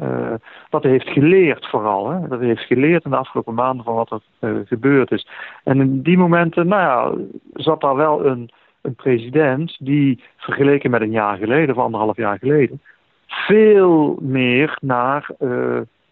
dat 0.71 0.83
hij 0.83 0.93
heeft 0.93 1.09
geleerd 1.09 1.67
vooral. 1.67 2.11
Hè? 2.11 2.29
Dat 2.29 2.39
hij 2.39 2.49
heeft 2.49 2.67
geleerd 2.67 3.05
in 3.05 3.11
de 3.11 3.17
afgelopen 3.17 3.55
maanden 3.55 3.85
van 3.85 3.95
wat 3.95 4.21
er 4.39 4.63
gebeurd 4.67 5.11
is. 5.11 5.29
En 5.65 5.81
in 5.81 6.03
die 6.03 6.19
momenten, 6.19 6.67
nou 6.67 6.83
ja, 6.83 7.25
zat 7.53 7.81
daar 7.81 7.97
wel 7.97 8.27
een, 8.27 8.51
een 8.85 8.95
president 8.95 9.77
die 9.79 10.23
vergeleken 10.37 10.91
met 10.91 11.01
een 11.01 11.11
jaar 11.11 11.37
geleden, 11.37 11.77
of 11.77 11.83
anderhalf 11.83 12.17
jaar 12.17 12.39
geleden, 12.39 12.81
veel 13.27 14.19
meer 14.21 14.79
naar 14.81 15.31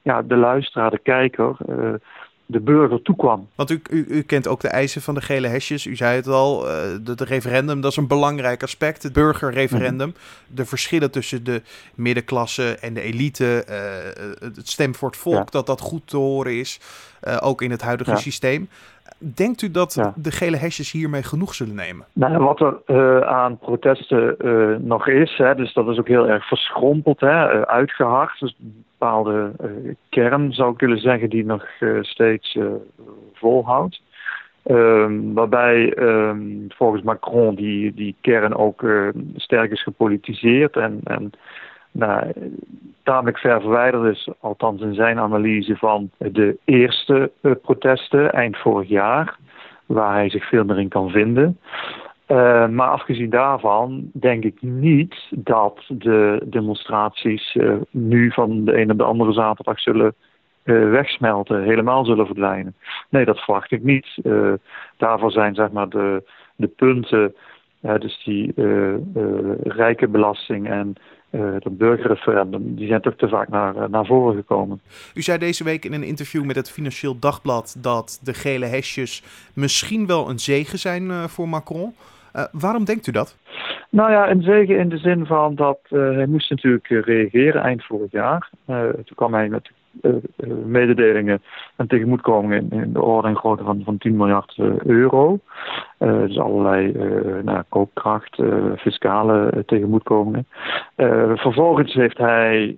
ja, 0.02 0.22
de 0.22 0.36
luisteraar, 0.36 0.90
de 0.90 0.98
kijker, 0.98 1.56
de 2.52 2.60
burger 2.60 3.02
toekwam. 3.02 3.48
Want 3.54 3.70
u, 3.70 3.82
u, 3.90 4.04
u, 4.08 4.22
kent 4.22 4.48
ook 4.48 4.60
de 4.60 4.68
eisen 4.68 5.02
van 5.02 5.14
de 5.14 5.20
gele 5.20 5.48
hesjes. 5.48 5.86
U 5.86 5.96
zei 5.96 6.16
het 6.16 6.26
al, 6.26 6.68
uh, 6.68 6.72
het 7.04 7.20
referendum, 7.20 7.80
dat 7.80 7.90
is 7.90 7.96
een 7.96 8.06
belangrijk 8.06 8.62
aspect. 8.62 9.02
Het 9.02 9.12
burgerreferendum. 9.12 10.08
Mm 10.08 10.14
De 10.54 10.64
verschillen 10.64 11.10
tussen 11.10 11.44
de 11.44 11.62
middenklasse 11.94 12.76
en 12.80 12.94
de 12.94 13.00
elite. 13.00 13.64
Uh, 13.68 14.54
het 14.54 14.68
stem 14.68 14.94
voor 14.94 15.08
het 15.08 15.18
volk, 15.18 15.34
ja. 15.34 15.44
dat 15.50 15.66
dat 15.66 15.80
goed 15.80 16.06
te 16.06 16.16
horen 16.16 16.58
is. 16.58 16.80
Uh, 17.22 17.36
ook 17.40 17.62
in 17.62 17.70
het 17.70 17.82
huidige 17.82 18.10
ja. 18.10 18.16
systeem. 18.16 18.68
Denkt 19.18 19.62
u 19.62 19.70
dat 19.70 19.94
ja. 19.94 20.12
de 20.16 20.30
gele 20.30 20.56
hesjes 20.56 20.92
hiermee 20.92 21.22
genoeg 21.22 21.54
zullen 21.54 21.74
nemen? 21.74 22.06
Nou, 22.12 22.38
wat 22.38 22.60
er 22.60 22.76
uh, 22.86 23.20
aan 23.20 23.58
protesten 23.58 24.34
uh, 24.44 24.76
nog 24.78 25.08
is, 25.08 25.36
hè, 25.36 25.54
dus 25.54 25.72
dat 25.72 25.88
is 25.88 25.98
ook 25.98 26.08
heel 26.08 26.28
erg 26.28 26.46
verschrompeld, 26.48 27.20
hè, 27.20 27.54
uh, 27.54 27.62
uitgehard. 27.62 28.40
Dus 28.40 28.56
een 28.60 28.84
bepaalde 28.98 29.52
kern 30.08 30.52
zou 30.52 30.72
ik 30.72 30.80
willen 30.80 31.00
zeggen 31.00 31.30
die 31.30 31.44
nog 31.44 31.66
steeds 32.00 32.58
volhoudt. 33.34 34.00
Ehm, 34.62 35.32
waarbij 35.32 35.94
ehm, 35.94 36.40
volgens 36.68 37.02
Macron 37.02 37.54
die, 37.54 37.94
die 37.94 38.16
kern 38.20 38.54
ook 38.54 38.84
sterk 39.36 39.70
is 39.70 39.82
gepolitiseerd 39.82 40.76
en, 40.76 41.00
en 41.04 41.32
nou, 41.92 42.32
tamelijk 43.02 43.38
ver 43.38 43.60
verwijderd 43.60 44.16
is, 44.16 44.28
althans 44.40 44.80
in 44.80 44.94
zijn 44.94 45.18
analyse 45.18 45.76
van 45.76 46.10
de 46.18 46.56
eerste 46.64 47.30
uh, 47.40 47.52
protesten 47.62 48.32
eind 48.32 48.56
vorig 48.56 48.88
jaar, 48.88 49.36
waar 49.86 50.12
hij 50.12 50.30
zich 50.30 50.48
veel 50.48 50.64
meer 50.64 50.78
in 50.78 50.88
kan 50.88 51.10
vinden. 51.10 51.58
Uh, 52.28 52.68
maar 52.68 52.88
afgezien 52.88 53.30
daarvan 53.30 54.10
denk 54.12 54.44
ik 54.44 54.62
niet 54.62 55.16
dat 55.30 55.84
de 55.88 56.42
demonstraties 56.44 57.54
uh, 57.54 57.74
nu 57.90 58.30
van 58.30 58.64
de 58.64 58.80
een 58.80 58.90
op 58.90 58.98
de 58.98 59.04
andere 59.04 59.32
zaterdag 59.32 59.80
zullen 59.80 60.14
wegsmelten, 60.64 61.62
helemaal 61.62 62.04
zullen 62.04 62.26
verdwijnen. 62.26 62.74
Nee, 63.08 63.24
dat 63.24 63.38
verwacht 63.38 63.70
ik 63.70 63.82
niet. 63.82 64.06
daarvoor 64.96 65.30
zijn 65.32 65.54
zeg 65.54 65.70
maar 65.70 65.88
de, 65.88 66.22
de 66.56 66.66
punten, 66.66 67.34
dus 67.80 68.22
die 68.24 68.52
rijke 69.62 70.08
belasting 70.08 70.68
en 70.68 70.94
het 71.36 71.78
burgerreferendum, 71.78 72.74
die 72.74 72.86
zijn 72.86 73.00
toch 73.00 73.16
te 73.16 73.28
vaak 73.28 73.48
naar, 73.48 73.90
naar 73.90 74.06
voren 74.06 74.36
gekomen. 74.36 74.80
U 75.14 75.22
zei 75.22 75.38
deze 75.38 75.64
week 75.64 75.84
in 75.84 75.92
een 75.92 76.02
interview 76.02 76.44
met 76.44 76.56
het 76.56 76.70
Financieel 76.70 77.18
Dagblad 77.18 77.76
dat 77.78 78.20
de 78.22 78.34
gele 78.34 78.66
hesjes 78.66 79.22
misschien 79.54 80.06
wel 80.06 80.28
een 80.28 80.38
zegen 80.38 80.78
zijn 80.78 81.28
voor 81.28 81.48
Macron. 81.48 81.94
Uh, 82.36 82.44
waarom 82.52 82.84
denkt 82.84 83.06
u 83.06 83.12
dat? 83.12 83.36
Nou 83.90 84.10
ja, 84.10 84.30
een 84.30 84.42
zegen 84.42 84.78
in 84.78 84.88
de 84.88 84.98
zin 84.98 85.26
van 85.26 85.54
dat 85.54 85.78
uh, 85.90 86.14
hij 86.14 86.26
moest 86.26 86.50
natuurlijk 86.50 86.86
reageren 86.88 87.62
eind 87.62 87.84
vorig 87.84 88.10
jaar. 88.10 88.50
Uh, 88.66 88.88
toen 88.88 89.16
kwam 89.16 89.34
hij 89.34 89.48
met 89.48 89.70
mededelingen 90.64 91.42
en 91.76 91.86
tegemoetkomingen 91.86 92.70
in, 92.70 92.92
de 92.92 93.02
orde 93.02 93.28
en 93.28 93.36
grootte 93.36 93.64
van, 93.64 93.80
van 93.84 93.98
10 93.98 94.16
miljard 94.16 94.58
euro. 94.84 95.38
dus 95.98 96.38
allerlei 96.38 96.92
nou, 97.42 97.62
koopkracht, 97.68 98.42
fiscale 98.76 99.62
tegemoetkomingen. 99.66 100.46
vervolgens 101.34 101.94
heeft 101.94 102.18
hij 102.18 102.76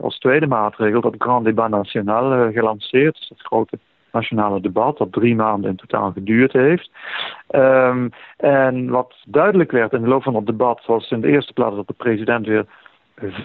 als 0.00 0.18
tweede 0.18 0.46
maatregel 0.46 1.00
dat 1.00 1.14
Grand 1.18 1.44
Débat 1.44 1.70
National 1.70 2.52
gelanceerd. 2.52 3.14
Dus 3.14 3.28
dat 3.28 3.40
grote 3.40 3.78
nationale 4.12 4.60
debat, 4.60 4.98
dat 4.98 5.12
drie 5.12 5.34
maanden 5.34 5.70
in 5.70 5.76
totaal 5.76 6.12
geduurd 6.12 6.52
heeft. 6.52 6.90
Um, 7.50 8.10
en 8.36 8.88
wat 8.88 9.14
duidelijk 9.26 9.70
werd 9.70 9.92
in 9.92 10.02
de 10.02 10.08
loop 10.08 10.22
van 10.22 10.34
het 10.34 10.46
debat 10.46 10.86
was 10.86 11.10
in 11.10 11.20
de 11.20 11.28
eerste 11.28 11.52
plaats 11.52 11.76
dat 11.76 11.86
de 11.86 11.94
president 11.96 12.46
weer 12.46 12.66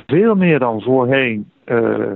veel 0.08 0.36
meer 0.36 0.60
dan 0.60 0.82
voorheen 0.82 1.52
uh, 1.66 2.12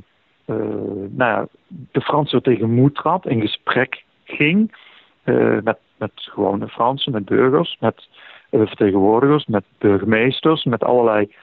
nou 1.10 1.32
ja, 1.32 1.48
de 1.68 2.02
Fransen 2.02 2.44
tegenmoet 2.44 2.96
trad, 2.96 3.26
in 3.26 3.42
gesprek 3.42 4.04
ging 4.24 4.76
uh, 5.24 5.58
met, 5.64 5.78
met 5.98 6.12
gewone 6.16 6.68
Fransen, 6.68 7.12
met 7.12 7.26
burgers, 7.26 7.78
met 7.80 8.08
vertegenwoordigers, 8.52 9.46
met 9.46 9.64
burgemeesters, 9.78 10.64
met 10.64 10.84
allerlei 10.84 11.34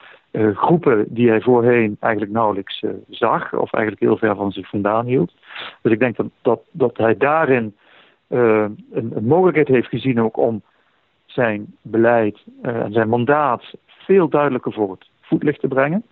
groepen 0.53 1.05
die 1.07 1.29
hij 1.29 1.41
voorheen 1.41 1.97
eigenlijk 1.99 2.33
nauwelijks 2.33 2.83
zag, 3.09 3.53
of 3.53 3.73
eigenlijk 3.73 4.03
heel 4.03 4.17
ver 4.17 4.35
van 4.35 4.51
zich 4.51 4.69
vandaan 4.69 5.05
hield. 5.05 5.33
Dus 5.81 5.91
ik 5.91 5.99
denk 5.99 6.15
dat, 6.15 6.27
dat, 6.41 6.61
dat 6.71 6.97
hij 6.97 7.17
daarin 7.17 7.75
een, 8.27 8.85
een, 8.91 9.25
mogelijkheid 9.25 9.67
heeft 9.67 9.87
gezien 9.87 10.21
ook 10.21 10.37
om 10.37 10.61
zijn 11.25 11.75
beleid 11.81 12.39
en 12.61 12.91
zijn 12.91 13.09
mandaat 13.09 13.63
veel 13.85 14.29
duidelijker 14.29 14.73
voor 14.73 14.91
het 14.91 15.09
voetlicht 15.21 15.59
te 15.59 15.67
brengen. 15.67 16.03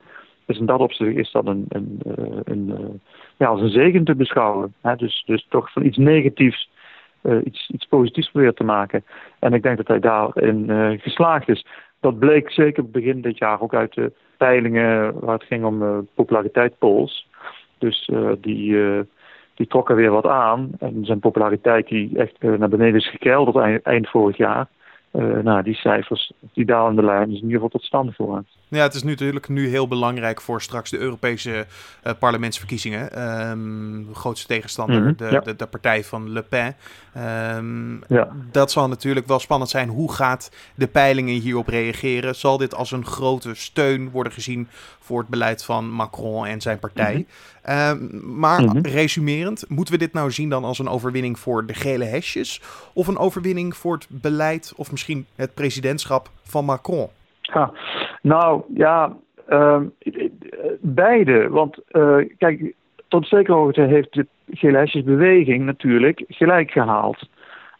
Dus 0.46 0.58
in 0.58 0.66
dat 0.66 0.80
opzicht 0.80 1.18
is 1.18 1.32
dat 1.32 1.46
een, 1.46 1.66
een, 1.70 2.00
een 2.44 3.02
ja, 3.38 3.48
als 3.48 3.62
een 3.62 3.70
zegen 3.70 4.04
te 4.04 4.16
beschouwen. 4.16 4.74
Hè? 4.82 4.96
Dus, 4.96 5.24
dus 5.25 5.46
toch 5.50 5.72
van 5.72 5.86
iets 5.86 5.98
negatiefs 5.98 6.74
iets, 7.44 7.70
iets 7.70 7.86
positiefs 7.86 8.30
proberen 8.30 8.56
te 8.56 8.64
maken. 8.64 9.04
En 9.40 9.54
ik 9.54 9.64
denk 9.64 9.78
dat 9.78 9.88
hij 9.88 10.00
daarin 10.00 10.70
geslaagd 11.00 11.50
is 11.50 11.66
dat 12.06 12.20
bleek 12.20 12.52
zeker 12.52 12.90
begin 12.90 13.22
dit 13.22 13.38
jaar 13.38 13.62
ook 13.62 13.74
uit 13.74 13.94
de 13.94 14.12
peilingen 14.38 15.20
waar 15.20 15.34
het 15.34 15.44
ging 15.44 15.66
om 15.66 15.82
uh, 15.82 15.98
populariteit 16.14 16.78
polls. 16.78 17.28
Dus 17.78 18.10
uh, 18.14 18.32
die, 18.42 18.72
uh, 18.72 19.00
die 19.54 19.68
trokken 19.68 19.96
weer 19.96 20.12
wat 20.12 20.25
aan. 20.25 20.70
En 20.80 21.06
zijn 21.06 21.20
populariteit 21.20 21.88
die 21.88 22.18
echt 22.18 22.42
naar 22.42 22.70
beneden 22.70 23.00
is 23.00 23.10
gekelderd 23.10 23.56
eind, 23.56 23.82
eind 23.84 24.10
vorig 24.10 24.38
jaar. 24.38 24.68
nou, 25.44 25.64
die 25.64 25.75
cijfers, 25.75 26.32
die 26.54 26.66
dalende 26.66 27.04
lijn, 27.04 27.30
is 27.30 27.42
in 27.42 27.48
ieder 27.48 27.52
geval 27.52 27.70
tot 27.70 27.84
stand 27.84 28.10
gekomen. 28.16 28.48
Ja, 28.67 28.81
het 28.81 28.93
is 28.93 29.03
natuurlijk 29.03 29.48
nu 29.48 29.69
heel 29.69 29.88
belangrijk 29.88 30.41
voor 30.41 30.62
straks 30.62 30.89
de 30.89 30.98
Europese 30.98 31.65
uh, 32.03 32.13
parlementsverkiezingen. 32.19 33.29
Um, 33.50 34.07
grootste 34.13 34.48
tegenstander, 34.48 35.00
mm 35.00 35.05
-hmm, 35.05 35.15
de, 35.17 35.27
ja. 35.31 35.39
de, 35.39 35.55
de, 35.55 35.65
partij 35.65 36.03
van 36.03 36.31
Le 36.31 36.41
Pen. 36.41 36.75
Um, 37.57 38.03
ja. 38.07 38.29
Dat 38.51 38.72
zal 38.72 38.88
natuurlijk 38.88 39.27
wel 39.27 39.39
spannend 39.39 39.69
zijn. 39.69 39.89
Hoe 39.89 40.13
gaat 40.13 40.51
de 40.75 40.88
peilingen 40.88 41.39
hierop 41.39 41.67
reageren? 41.67 42.36
Zal 42.36 42.57
dit 42.57 42.75
als 42.75 42.91
een 42.91 43.05
grote 43.05 43.53
steun 43.53 44.10
worden 44.10 44.34
gezien 44.34 44.67
voor 45.00 45.19
het 45.19 45.27
beleid 45.27 45.63
van 45.63 45.89
Macron 45.89 46.45
en 46.45 46.62
zijn 46.62 46.79
partij? 46.79 47.15
Mm 47.15 47.25
-hmm. 47.62 47.77
um, 47.77 48.38
maar 48.38 48.62
mm 48.62 48.69
-hmm. 48.69 48.81
resumerend, 48.81 49.69
moeten 49.69 49.93
we 49.93 50.00
dit 50.00 50.13
nou 50.13 50.31
zien 50.31 50.50
dan 50.50 50.63
als 50.63 50.79
een 50.79 50.89
overwinning 50.89 51.39
voor 51.39 51.65
de 51.65 51.74
gele 51.74 52.05
hesjes? 52.05 52.62
Of 52.93 53.07
een 53.07 53.17
overwinning 53.17 53.77
voor 53.77 53.93
het 53.93 54.07
beleid 54.10 54.74
of 54.75 54.91
misschien 54.91 55.25
het 55.36 55.53
presidentschap 55.53 56.29
van 56.43 56.65
Macron? 56.65 57.10
Nou 58.22 58.62
ja, 58.74 59.14
uh, 59.50 59.82
beide. 60.80 61.50
Want 61.50 61.80
uh, 61.92 62.18
kijk, 62.38 62.74
tot 63.08 63.28
zekere 63.28 63.58
hoogte 63.58 63.82
heeft 63.82 64.14
de 64.14 64.28
GLS'beweging 64.52 65.66
natuurlijk 65.66 66.24
gelijk 66.28 66.72
gehaald. 66.72 67.30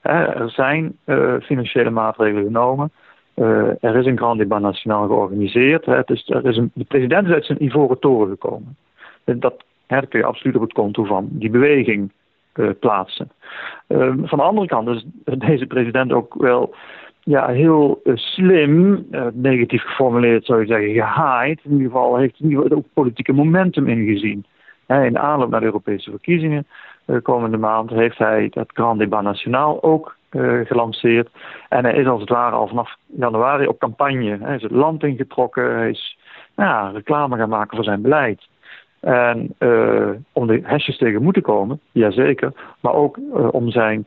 er 0.02 0.50
zijn 0.50 0.98
uh, 1.06 1.36
financiële 1.42 1.90
maatregelen 1.90 2.44
genomen. 2.44 2.92
Uh, 3.36 3.84
er 3.84 3.96
is 3.96 4.06
een 4.06 4.18
Grand 4.18 4.38
Débat 4.38 4.62
Nationaal 4.62 5.08
georganiseerd. 5.08 5.86
Hè, 5.86 6.02
dus 6.06 6.30
er 6.30 6.46
is 6.46 6.58
een, 6.58 6.72
de 6.74 6.84
president 6.84 7.28
is 7.28 7.34
uit 7.34 7.46
zijn 7.46 7.64
ivoren 7.64 8.00
toren 8.00 8.30
gekomen. 8.30 8.78
Dat, 9.24 9.64
hè, 9.88 10.08
kun 10.08 10.20
je 10.20 10.26
absoluut 10.26 10.56
op 10.56 10.62
het 10.62 10.74
konto 10.74 11.04
van 11.04 11.28
die 11.32 11.50
beweging 11.50 12.12
plaatsen. 12.80 13.32
Ehm, 13.88 14.26
van 14.26 14.38
de 14.38 14.44
andere 14.44 14.68
kant 14.68 14.88
is 14.88 15.06
deze 15.38 15.66
president 15.66 16.12
ook 16.12 16.34
wel 16.34 16.76
ja, 17.26 17.48
heel 17.48 18.02
uh, 18.04 18.16
slim, 18.16 19.08
uh, 19.12 19.26
negatief 19.34 19.82
geformuleerd 19.82 20.46
zou 20.46 20.60
je 20.60 20.66
zeggen, 20.66 20.94
gehaaid. 20.94 21.60
In 21.64 21.72
ieder 21.72 21.86
geval 21.86 22.18
heeft 22.18 22.40
in 22.40 22.50
ieder 22.50 22.76
ook 22.76 22.86
politieke 22.94 23.34
momentum 23.34 23.88
ingezien. 23.88 24.46
In 24.88 25.20
aanloop 25.20 25.50
naar 25.50 25.60
de 25.60 25.66
Europese 25.66 26.10
verkiezingen 26.10 26.68
uh, 27.06 27.18
komende 27.22 27.58
maand 27.58 27.90
heeft 27.90 28.18
hij 28.18 28.50
dat 28.54 28.72
Grand 28.74 29.00
Débat 29.00 29.24
Nationaal 29.24 29.84
ook 29.84 30.16
gelanceerd. 30.64 31.30
En 31.70 31.84
hij 31.84 31.94
is 31.94 32.08
als 32.08 32.20
het 32.20 32.30
ware 32.30 32.56
al 32.56 32.68
vanaf 32.68 32.96
januari 33.06 33.68
op 33.68 33.80
campagne. 33.80 34.38
Hij 34.42 34.56
is 34.56 34.62
het 34.62 34.72
land 34.72 35.04
ingetrokken, 35.04 35.76
hij 35.76 35.90
is 35.90 36.18
reclame 36.94 37.38
gaan 37.38 37.50
maken 37.50 37.76
voor 37.76 37.86
zijn 37.86 38.02
beleid. 38.02 38.48
En 39.00 39.56
om 40.32 40.48
de 40.48 40.60
hesjes 40.64 40.98
tegen 40.98 41.22
moeten 41.22 41.42
komen, 41.42 41.80
jazeker, 41.92 42.52
maar 42.80 42.94
ook 42.94 43.20
om 43.52 43.70
zijn 43.70 44.06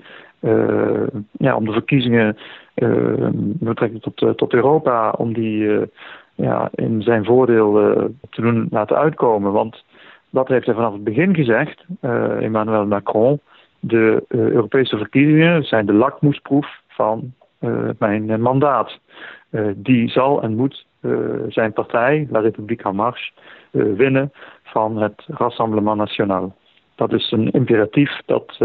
ja, 1.30 1.56
om 1.56 1.64
de 1.64 1.72
verkiezingen 1.72 2.36
uh, 2.74 3.28
betrekking 3.32 4.02
tot, 4.02 4.22
uh, 4.22 4.30
tot 4.30 4.52
Europa, 4.52 5.10
om 5.10 5.32
die 5.32 5.88
ja, 6.34 6.68
in 6.74 7.02
zijn 7.02 7.24
voordeel 7.24 7.72
te 8.30 8.40
doen 8.40 8.66
laten 8.70 8.96
uitkomen. 8.96 9.52
Want 9.52 9.84
dat 10.30 10.48
heeft 10.48 10.66
hij 10.66 10.74
vanaf 10.74 10.92
het 10.92 11.04
begin 11.04 11.34
gezegd, 11.34 11.84
Emmanuel 12.40 12.86
Macron. 12.86 13.40
De 13.80 14.24
Europese 14.28 14.96
verkiezingen 14.96 15.64
zijn 15.64 15.86
de 15.86 15.92
lakmoesproef 15.92 16.80
van 16.88 17.34
mijn 17.98 18.40
mandaat. 18.40 18.98
die 19.74 20.08
zal 20.08 20.42
en 20.42 20.56
moet 20.56 20.86
zijn 21.48 21.72
partij, 21.72 22.26
La 22.30 22.40
République 22.40 22.88
en 22.88 22.96
Marche, 22.96 23.30
winnen 23.70 24.32
van 24.62 24.96
het 24.96 25.24
Rassemblement 25.26 25.96
National. 25.96 26.54
Dat 26.94 27.12
is 27.12 27.32
een 27.32 27.50
imperatief 27.50 28.20
dat 28.26 28.58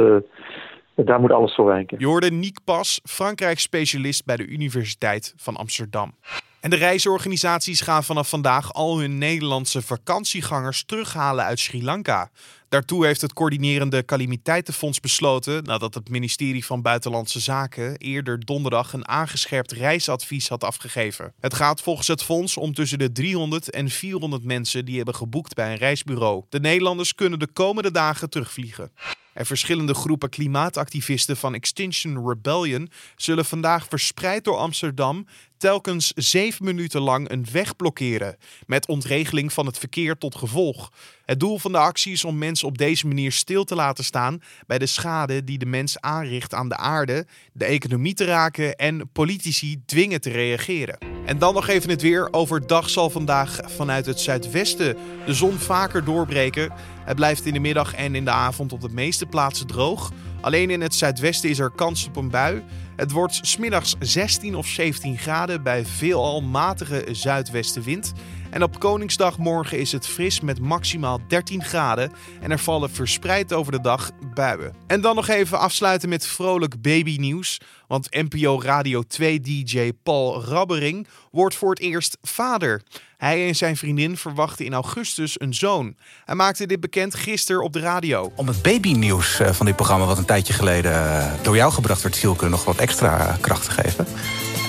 daar 0.96 1.20
moet 1.20 1.32
alles 1.32 1.56
voor 1.56 1.66
wijken. 1.66 2.00
Je 2.00 2.06
hoorde 2.06 2.32
Niek 2.32 2.60
Pas, 2.64 3.00
Frankrijk-specialist 3.04 4.26
bij 4.26 4.38
de 4.38 4.46
Universiteit 4.46 5.34
van 5.38 5.56
Amsterdam. 5.56 6.16
En 6.64 6.70
de 6.70 6.76
reisorganisaties 6.76 7.82
gaan 7.82 8.04
vanaf 8.04 8.30
vandaag 8.30 8.74
al 8.74 9.00
hun 9.00 9.18
Nederlandse 9.18 9.82
vakantiegangers 9.82 10.86
terughalen 10.86 11.46
uit 11.46 11.60
Sri 11.60 11.84
Lanka. 11.84 12.30
Daartoe 12.70 13.06
heeft 13.06 13.22
het 13.22 13.34
coördinerende 13.34 14.06
calamiteitenfonds 14.06 15.00
besloten 15.00 15.64
nadat 15.64 15.94
het 15.94 16.10
ministerie 16.10 16.66
van 16.66 16.82
Buitenlandse 16.82 17.40
Zaken 17.40 17.98
eerder 17.98 18.46
donderdag 18.46 18.94
een 18.94 19.08
aangescherpt 19.08 19.72
reisadvies 19.72 20.50
had 20.50 20.64
afgegeven. 20.64 21.34
Het 21.40 21.54
gaat 21.54 21.82
volgens 21.82 22.08
het 22.08 22.24
fonds 22.24 22.58
om 22.58 22.74
tussen 22.74 23.00
de 23.00 23.12
300 23.12 23.70
en 23.70 23.90
400 23.90 24.44
mensen 24.44 24.86
die 24.86 24.96
hebben 24.96 25.16
geboekt 25.16 25.56
bij 25.56 25.72
een 25.72 25.78
reisbureau. 25.78 26.44
De 26.50 26.60
Nederlanders 26.60 27.16
kunnen 27.16 27.40
de 27.40 27.52
komende 27.54 27.92
dagen 27.92 28.30
terugvliegen. 28.30 28.92
En 29.34 29.46
verschillende 29.46 29.94
groepen 29.94 30.30
klimaatactivisten 30.30 31.38
van 31.38 31.54
Extinction 31.54 32.28
Rebellion 32.28 32.90
zullen 33.16 33.46
vandaag 33.46 33.86
verspreid 33.90 34.44
door 34.44 34.58
Amsterdam 34.58 35.25
telkens 35.58 36.12
zeven 36.16 36.66
minuten 36.66 37.02
lang 37.02 37.30
een 37.30 37.46
weg 37.52 37.75
blokkeren, 37.75 38.38
met 38.66 38.88
ontregeling 38.88 39.54
van 39.54 39.66
het 39.66 39.78
verkeer 39.78 40.18
tot 40.18 40.36
gevolg. 40.36 40.92
Het 41.25 41.40
doel 41.40 41.58
van 41.58 41.72
de 41.72 41.78
actie 41.78 42.12
is 42.12 42.25
om 42.25 42.38
mensen 42.38 42.68
op 42.68 42.78
deze 42.78 43.08
manier 43.08 43.32
stil 43.32 43.63
te 43.63 43.75
laten 43.75 44.04
staan 44.04 44.42
bij 44.68 44.78
de 44.78 44.86
schade 44.86 45.44
die 45.44 45.58
de 45.58 45.66
mens 45.66 46.00
aanricht 46.00 46.54
aan 46.54 46.70
de 46.70 46.78
aarde, 46.78 47.25
de 47.54 47.66
economie 47.66 48.13
te 48.13 48.25
raken 48.25 48.75
en 48.75 49.10
politici 49.12 49.82
dwingen 49.86 50.22
te 50.22 50.30
reageren. 50.30 51.12
En 51.25 51.38
dan 51.38 51.53
nog 51.53 51.68
even 51.68 51.89
het 51.89 52.01
weer. 52.01 52.27
Overdag 52.32 52.89
zal 52.89 53.10
vandaag 53.10 53.60
vanuit 53.65 54.06
het 54.06 54.20
zuidwesten 54.20 54.98
de 55.25 55.34
zon 55.34 55.53
vaker 55.53 56.03
doorbreken. 56.03 56.72
Het 57.06 57.15
blijft 57.15 57.46
in 57.46 57.53
de 57.53 57.60
middag 57.60 57.96
en 57.96 58.15
in 58.15 58.25
de 58.25 58.32
avond 58.32 58.74
op 58.74 58.82
de 58.82 58.89
meeste 58.89 59.25
plaatsen 59.25 59.68
droog. 59.68 60.12
Alleen 60.42 60.70
in 60.70 60.82
het 60.82 60.96
zuidwesten 60.96 61.50
is 61.50 61.60
er 61.60 61.72
kans 61.72 62.08
op 62.08 62.15
een 62.15 62.30
bui. 62.30 62.63
Het 62.96 63.12
wordt 63.12 63.39
smiddags 63.42 63.96
16 64.00 64.56
of 64.56 64.68
17 64.68 65.18
graden 65.18 65.63
bij 65.63 65.86
veelal 65.86 66.42
matige 66.42 67.06
zuidwestenwind. 67.12 68.13
En 68.50 68.63
op 68.63 68.80
Koningsdag 68.80 69.38
morgen 69.38 69.80
is 69.80 69.92
het 69.92 70.08
fris 70.08 70.42
met 70.42 70.60
maximaal 70.60 71.20
13 71.27 71.63
graden. 71.63 72.12
En 72.42 72.51
er 72.51 72.60
vallen 72.60 72.89
verspreid 72.89 73.53
over 73.53 73.72
de 73.72 73.82
dag 73.82 74.12
buien. 74.34 74.74
En 74.88 75.01
dan 75.01 75.15
nog 75.15 75.27
even 75.27 75.60
afsluiten 75.60 76.10
met 76.10 76.27
vrolijk 76.27 76.82
babynieuws. 76.82 77.60
Want 77.94 78.08
NPO 78.12 78.62
Radio 78.62 79.04
2 79.04 79.40
DJ 79.40 79.92
Paul 80.04 80.44
Rabbering 80.44 81.08
wordt 81.32 81.56
voor 81.56 81.70
het 81.70 81.80
eerst 81.80 82.18
vader. 82.22 82.82
Hij 83.18 83.48
en 83.48 83.56
zijn 83.56 83.78
vriendin 83.78 84.18
verwachten 84.18 84.66
in 84.66 84.74
augustus 84.74 85.40
een 85.40 85.54
zoon. 85.54 85.96
Hij 86.26 86.36
maakte 86.36 86.66
dit 86.66 86.80
bekend 86.80 87.16
gisteren 87.16 87.64
op 87.64 87.74
de 87.74 87.80
radio. 87.80 88.32
Om 88.36 88.48
het 88.48 88.62
babynieuws 88.62 89.40
eh, 89.40 89.52
van 89.52 89.66
dit 89.66 89.76
programma, 89.76 90.06
wat 90.06 90.18
een 90.18 90.26
tijdje 90.26 90.54
geleden 90.54 90.92
eh, 90.92 91.34
door 91.42 91.56
jou 91.56 91.72
gebracht 91.72 92.02
werd, 92.02 92.16
Sielke, 92.16 92.48
nog 92.48 92.64
wat 92.64 92.78
extra 92.78 93.38
kracht 93.42 93.66
te 93.66 93.72
geven. 93.72 94.08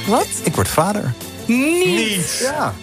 Wat? 0.07 0.29
Ik 0.43 0.55
word 0.55 0.69
vader. 0.69 1.15
Niet. 1.47 2.39
Ja. 2.41 2.75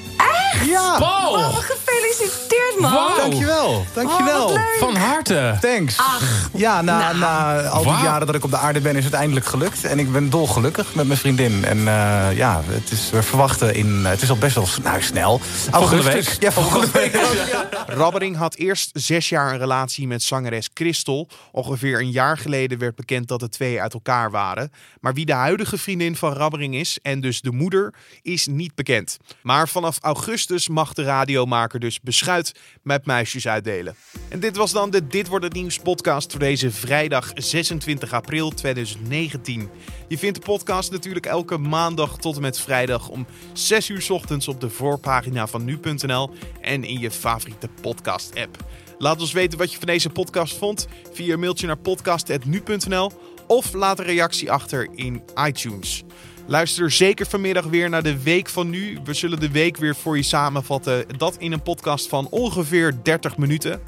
Ja. 0.59 0.97
Paul! 0.97 1.37
Gefeliciteerd, 1.51 2.79
man. 2.79 2.91
Wow. 2.91 3.17
Dankjewel. 3.17 3.85
Dankjewel. 3.93 4.45
Oh, 4.45 4.47
wat 4.47 4.55
leuk. 4.55 4.75
Van 4.79 4.95
harte. 4.95 5.57
Thanks. 5.61 5.97
Ach, 5.97 6.49
ja, 6.53 6.81
na, 6.81 6.99
nou. 6.99 7.17
na 7.17 7.61
al 7.61 7.83
die 7.83 7.91
jaren 7.91 8.25
dat 8.25 8.35
ik 8.35 8.43
op 8.43 8.49
de 8.49 8.57
aarde 8.57 8.81
ben, 8.81 8.95
is 8.95 9.05
het 9.05 9.13
eindelijk 9.13 9.45
gelukt. 9.45 9.83
En 9.83 9.99
ik 9.99 10.11
ben 10.11 10.29
dolgelukkig 10.29 10.95
met 10.95 11.07
mijn 11.07 11.19
vriendin. 11.19 11.65
En 11.65 11.77
eh, 11.77 12.37
ja, 12.37 12.61
het 12.65 12.91
is, 12.91 13.09
we 13.09 13.23
verwachten 13.23 13.75
in... 13.75 14.05
Het 14.05 14.21
is 14.21 14.29
al 14.29 14.37
best 14.37 14.55
wel 14.55 14.67
nou, 14.83 15.01
snel. 15.01 15.39
Volgende 15.39 16.03
Augustus. 16.03 16.27
week. 16.27 16.41
Ja, 16.41 16.51
volgende 16.51 16.91
week. 16.91 17.19
Rabbering 18.01 18.37
had 18.37 18.55
eerst 18.55 18.89
zes 18.93 19.29
jaar 19.29 19.51
een 19.51 19.59
relatie 19.59 20.07
met 20.07 20.23
zangeres 20.23 20.69
Christel. 20.73 21.27
Ongeveer 21.51 21.99
een 21.99 22.11
jaar 22.11 22.37
geleden 22.37 22.77
werd 22.77 22.95
bekend 22.95 23.27
dat 23.27 23.39
de 23.39 23.49
twee 23.49 23.81
uit 23.81 23.93
elkaar 23.93 24.31
waren. 24.31 24.71
Maar 24.99 25.13
wie 25.13 25.25
de 25.25 25.33
huidige 25.33 25.77
vriendin 25.77 26.15
van 26.15 26.33
Rabbering 26.33 26.75
is, 26.75 26.99
en 27.01 27.21
dus 27.21 27.41
de 27.41 27.51
moeder, 27.51 27.93
is 28.21 28.47
niet 28.47 28.75
bekend. 28.75 29.17
Maar 29.41 29.67
vanaf 29.67 29.97
augustus 30.01 30.39
mag 30.69 30.93
de 30.93 31.03
radiomaker 31.03 31.79
dus 31.79 32.01
beschuit 32.01 32.51
met 32.83 33.05
muisjes 33.05 33.47
uitdelen. 33.47 33.95
En 34.29 34.39
dit 34.39 34.57
was 34.57 34.71
dan 34.71 34.89
de 34.89 35.07
Dit 35.07 35.27
Wordt 35.27 35.45
Het 35.45 35.53
Nieuws 35.53 35.77
podcast 35.77 36.31
voor 36.31 36.39
deze 36.39 36.71
vrijdag 36.71 37.31
26 37.35 38.13
april 38.13 38.49
2019. 38.49 39.69
Je 40.07 40.17
vindt 40.17 40.39
de 40.39 40.45
podcast 40.45 40.91
natuurlijk 40.91 41.25
elke 41.25 41.57
maandag 41.57 42.17
tot 42.17 42.35
en 42.35 42.41
met 42.41 42.59
vrijdag 42.59 43.09
om 43.09 43.27
6 43.53 43.89
uur 43.89 44.05
ochtends 44.09 44.47
op 44.47 44.61
de 44.61 44.69
voorpagina 44.69 45.47
van 45.47 45.65
nu.nl 45.65 46.29
en 46.61 46.83
in 46.83 46.99
je 46.99 47.11
favoriete 47.11 47.69
podcast 47.81 48.35
app. 48.35 48.57
Laat 48.97 49.21
ons 49.21 49.31
weten 49.31 49.57
wat 49.57 49.71
je 49.71 49.77
van 49.77 49.87
deze 49.87 50.09
podcast 50.09 50.57
vond 50.57 50.87
via 51.13 51.33
een 51.33 51.39
mailtje 51.39 51.67
naar 51.67 51.77
podcast.nu.nl 51.77 53.11
of 53.47 53.73
laat 53.73 53.99
een 53.99 54.05
reactie 54.05 54.51
achter 54.51 54.89
in 54.95 55.23
iTunes. 55.45 56.03
Luister 56.51 56.91
zeker 56.91 57.25
vanmiddag 57.25 57.65
weer 57.65 57.89
naar 57.89 58.03
de 58.03 58.23
Week 58.23 58.49
van 58.49 58.69
Nu. 58.69 58.97
We 59.03 59.13
zullen 59.13 59.39
de 59.39 59.51
week 59.51 59.77
weer 59.77 59.95
voor 59.95 60.17
je 60.17 60.23
samenvatten. 60.23 61.05
Dat 61.17 61.37
in 61.37 61.51
een 61.51 61.61
podcast 61.61 62.09
van 62.09 62.27
ongeveer 62.29 63.03
30 63.03 63.37
minuten. 63.37 63.81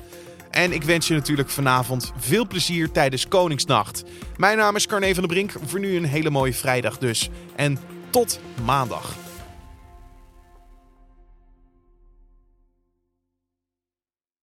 En 0.50 0.72
ik 0.72 0.84
wens 0.84 1.08
je 1.08 1.14
natuurlijk 1.14 1.50
vanavond 1.50 2.14
veel 2.18 2.48
plezier 2.48 2.92
tijdens 2.92 3.28
Koningsnacht. 3.28 4.04
Mijn 4.38 4.58
naam 4.58 4.76
is 4.76 4.88
Carne 4.88 5.14
van 5.14 5.24
der 5.24 5.34
Brink. 5.34 5.52
Voor 5.66 5.80
nu 5.80 5.96
een 5.96 6.06
hele 6.06 6.30
mooie 6.30 6.54
vrijdag 6.54 6.98
dus. 6.98 7.30
En 7.56 7.80
tot 8.10 8.40
maandag. 8.66 9.23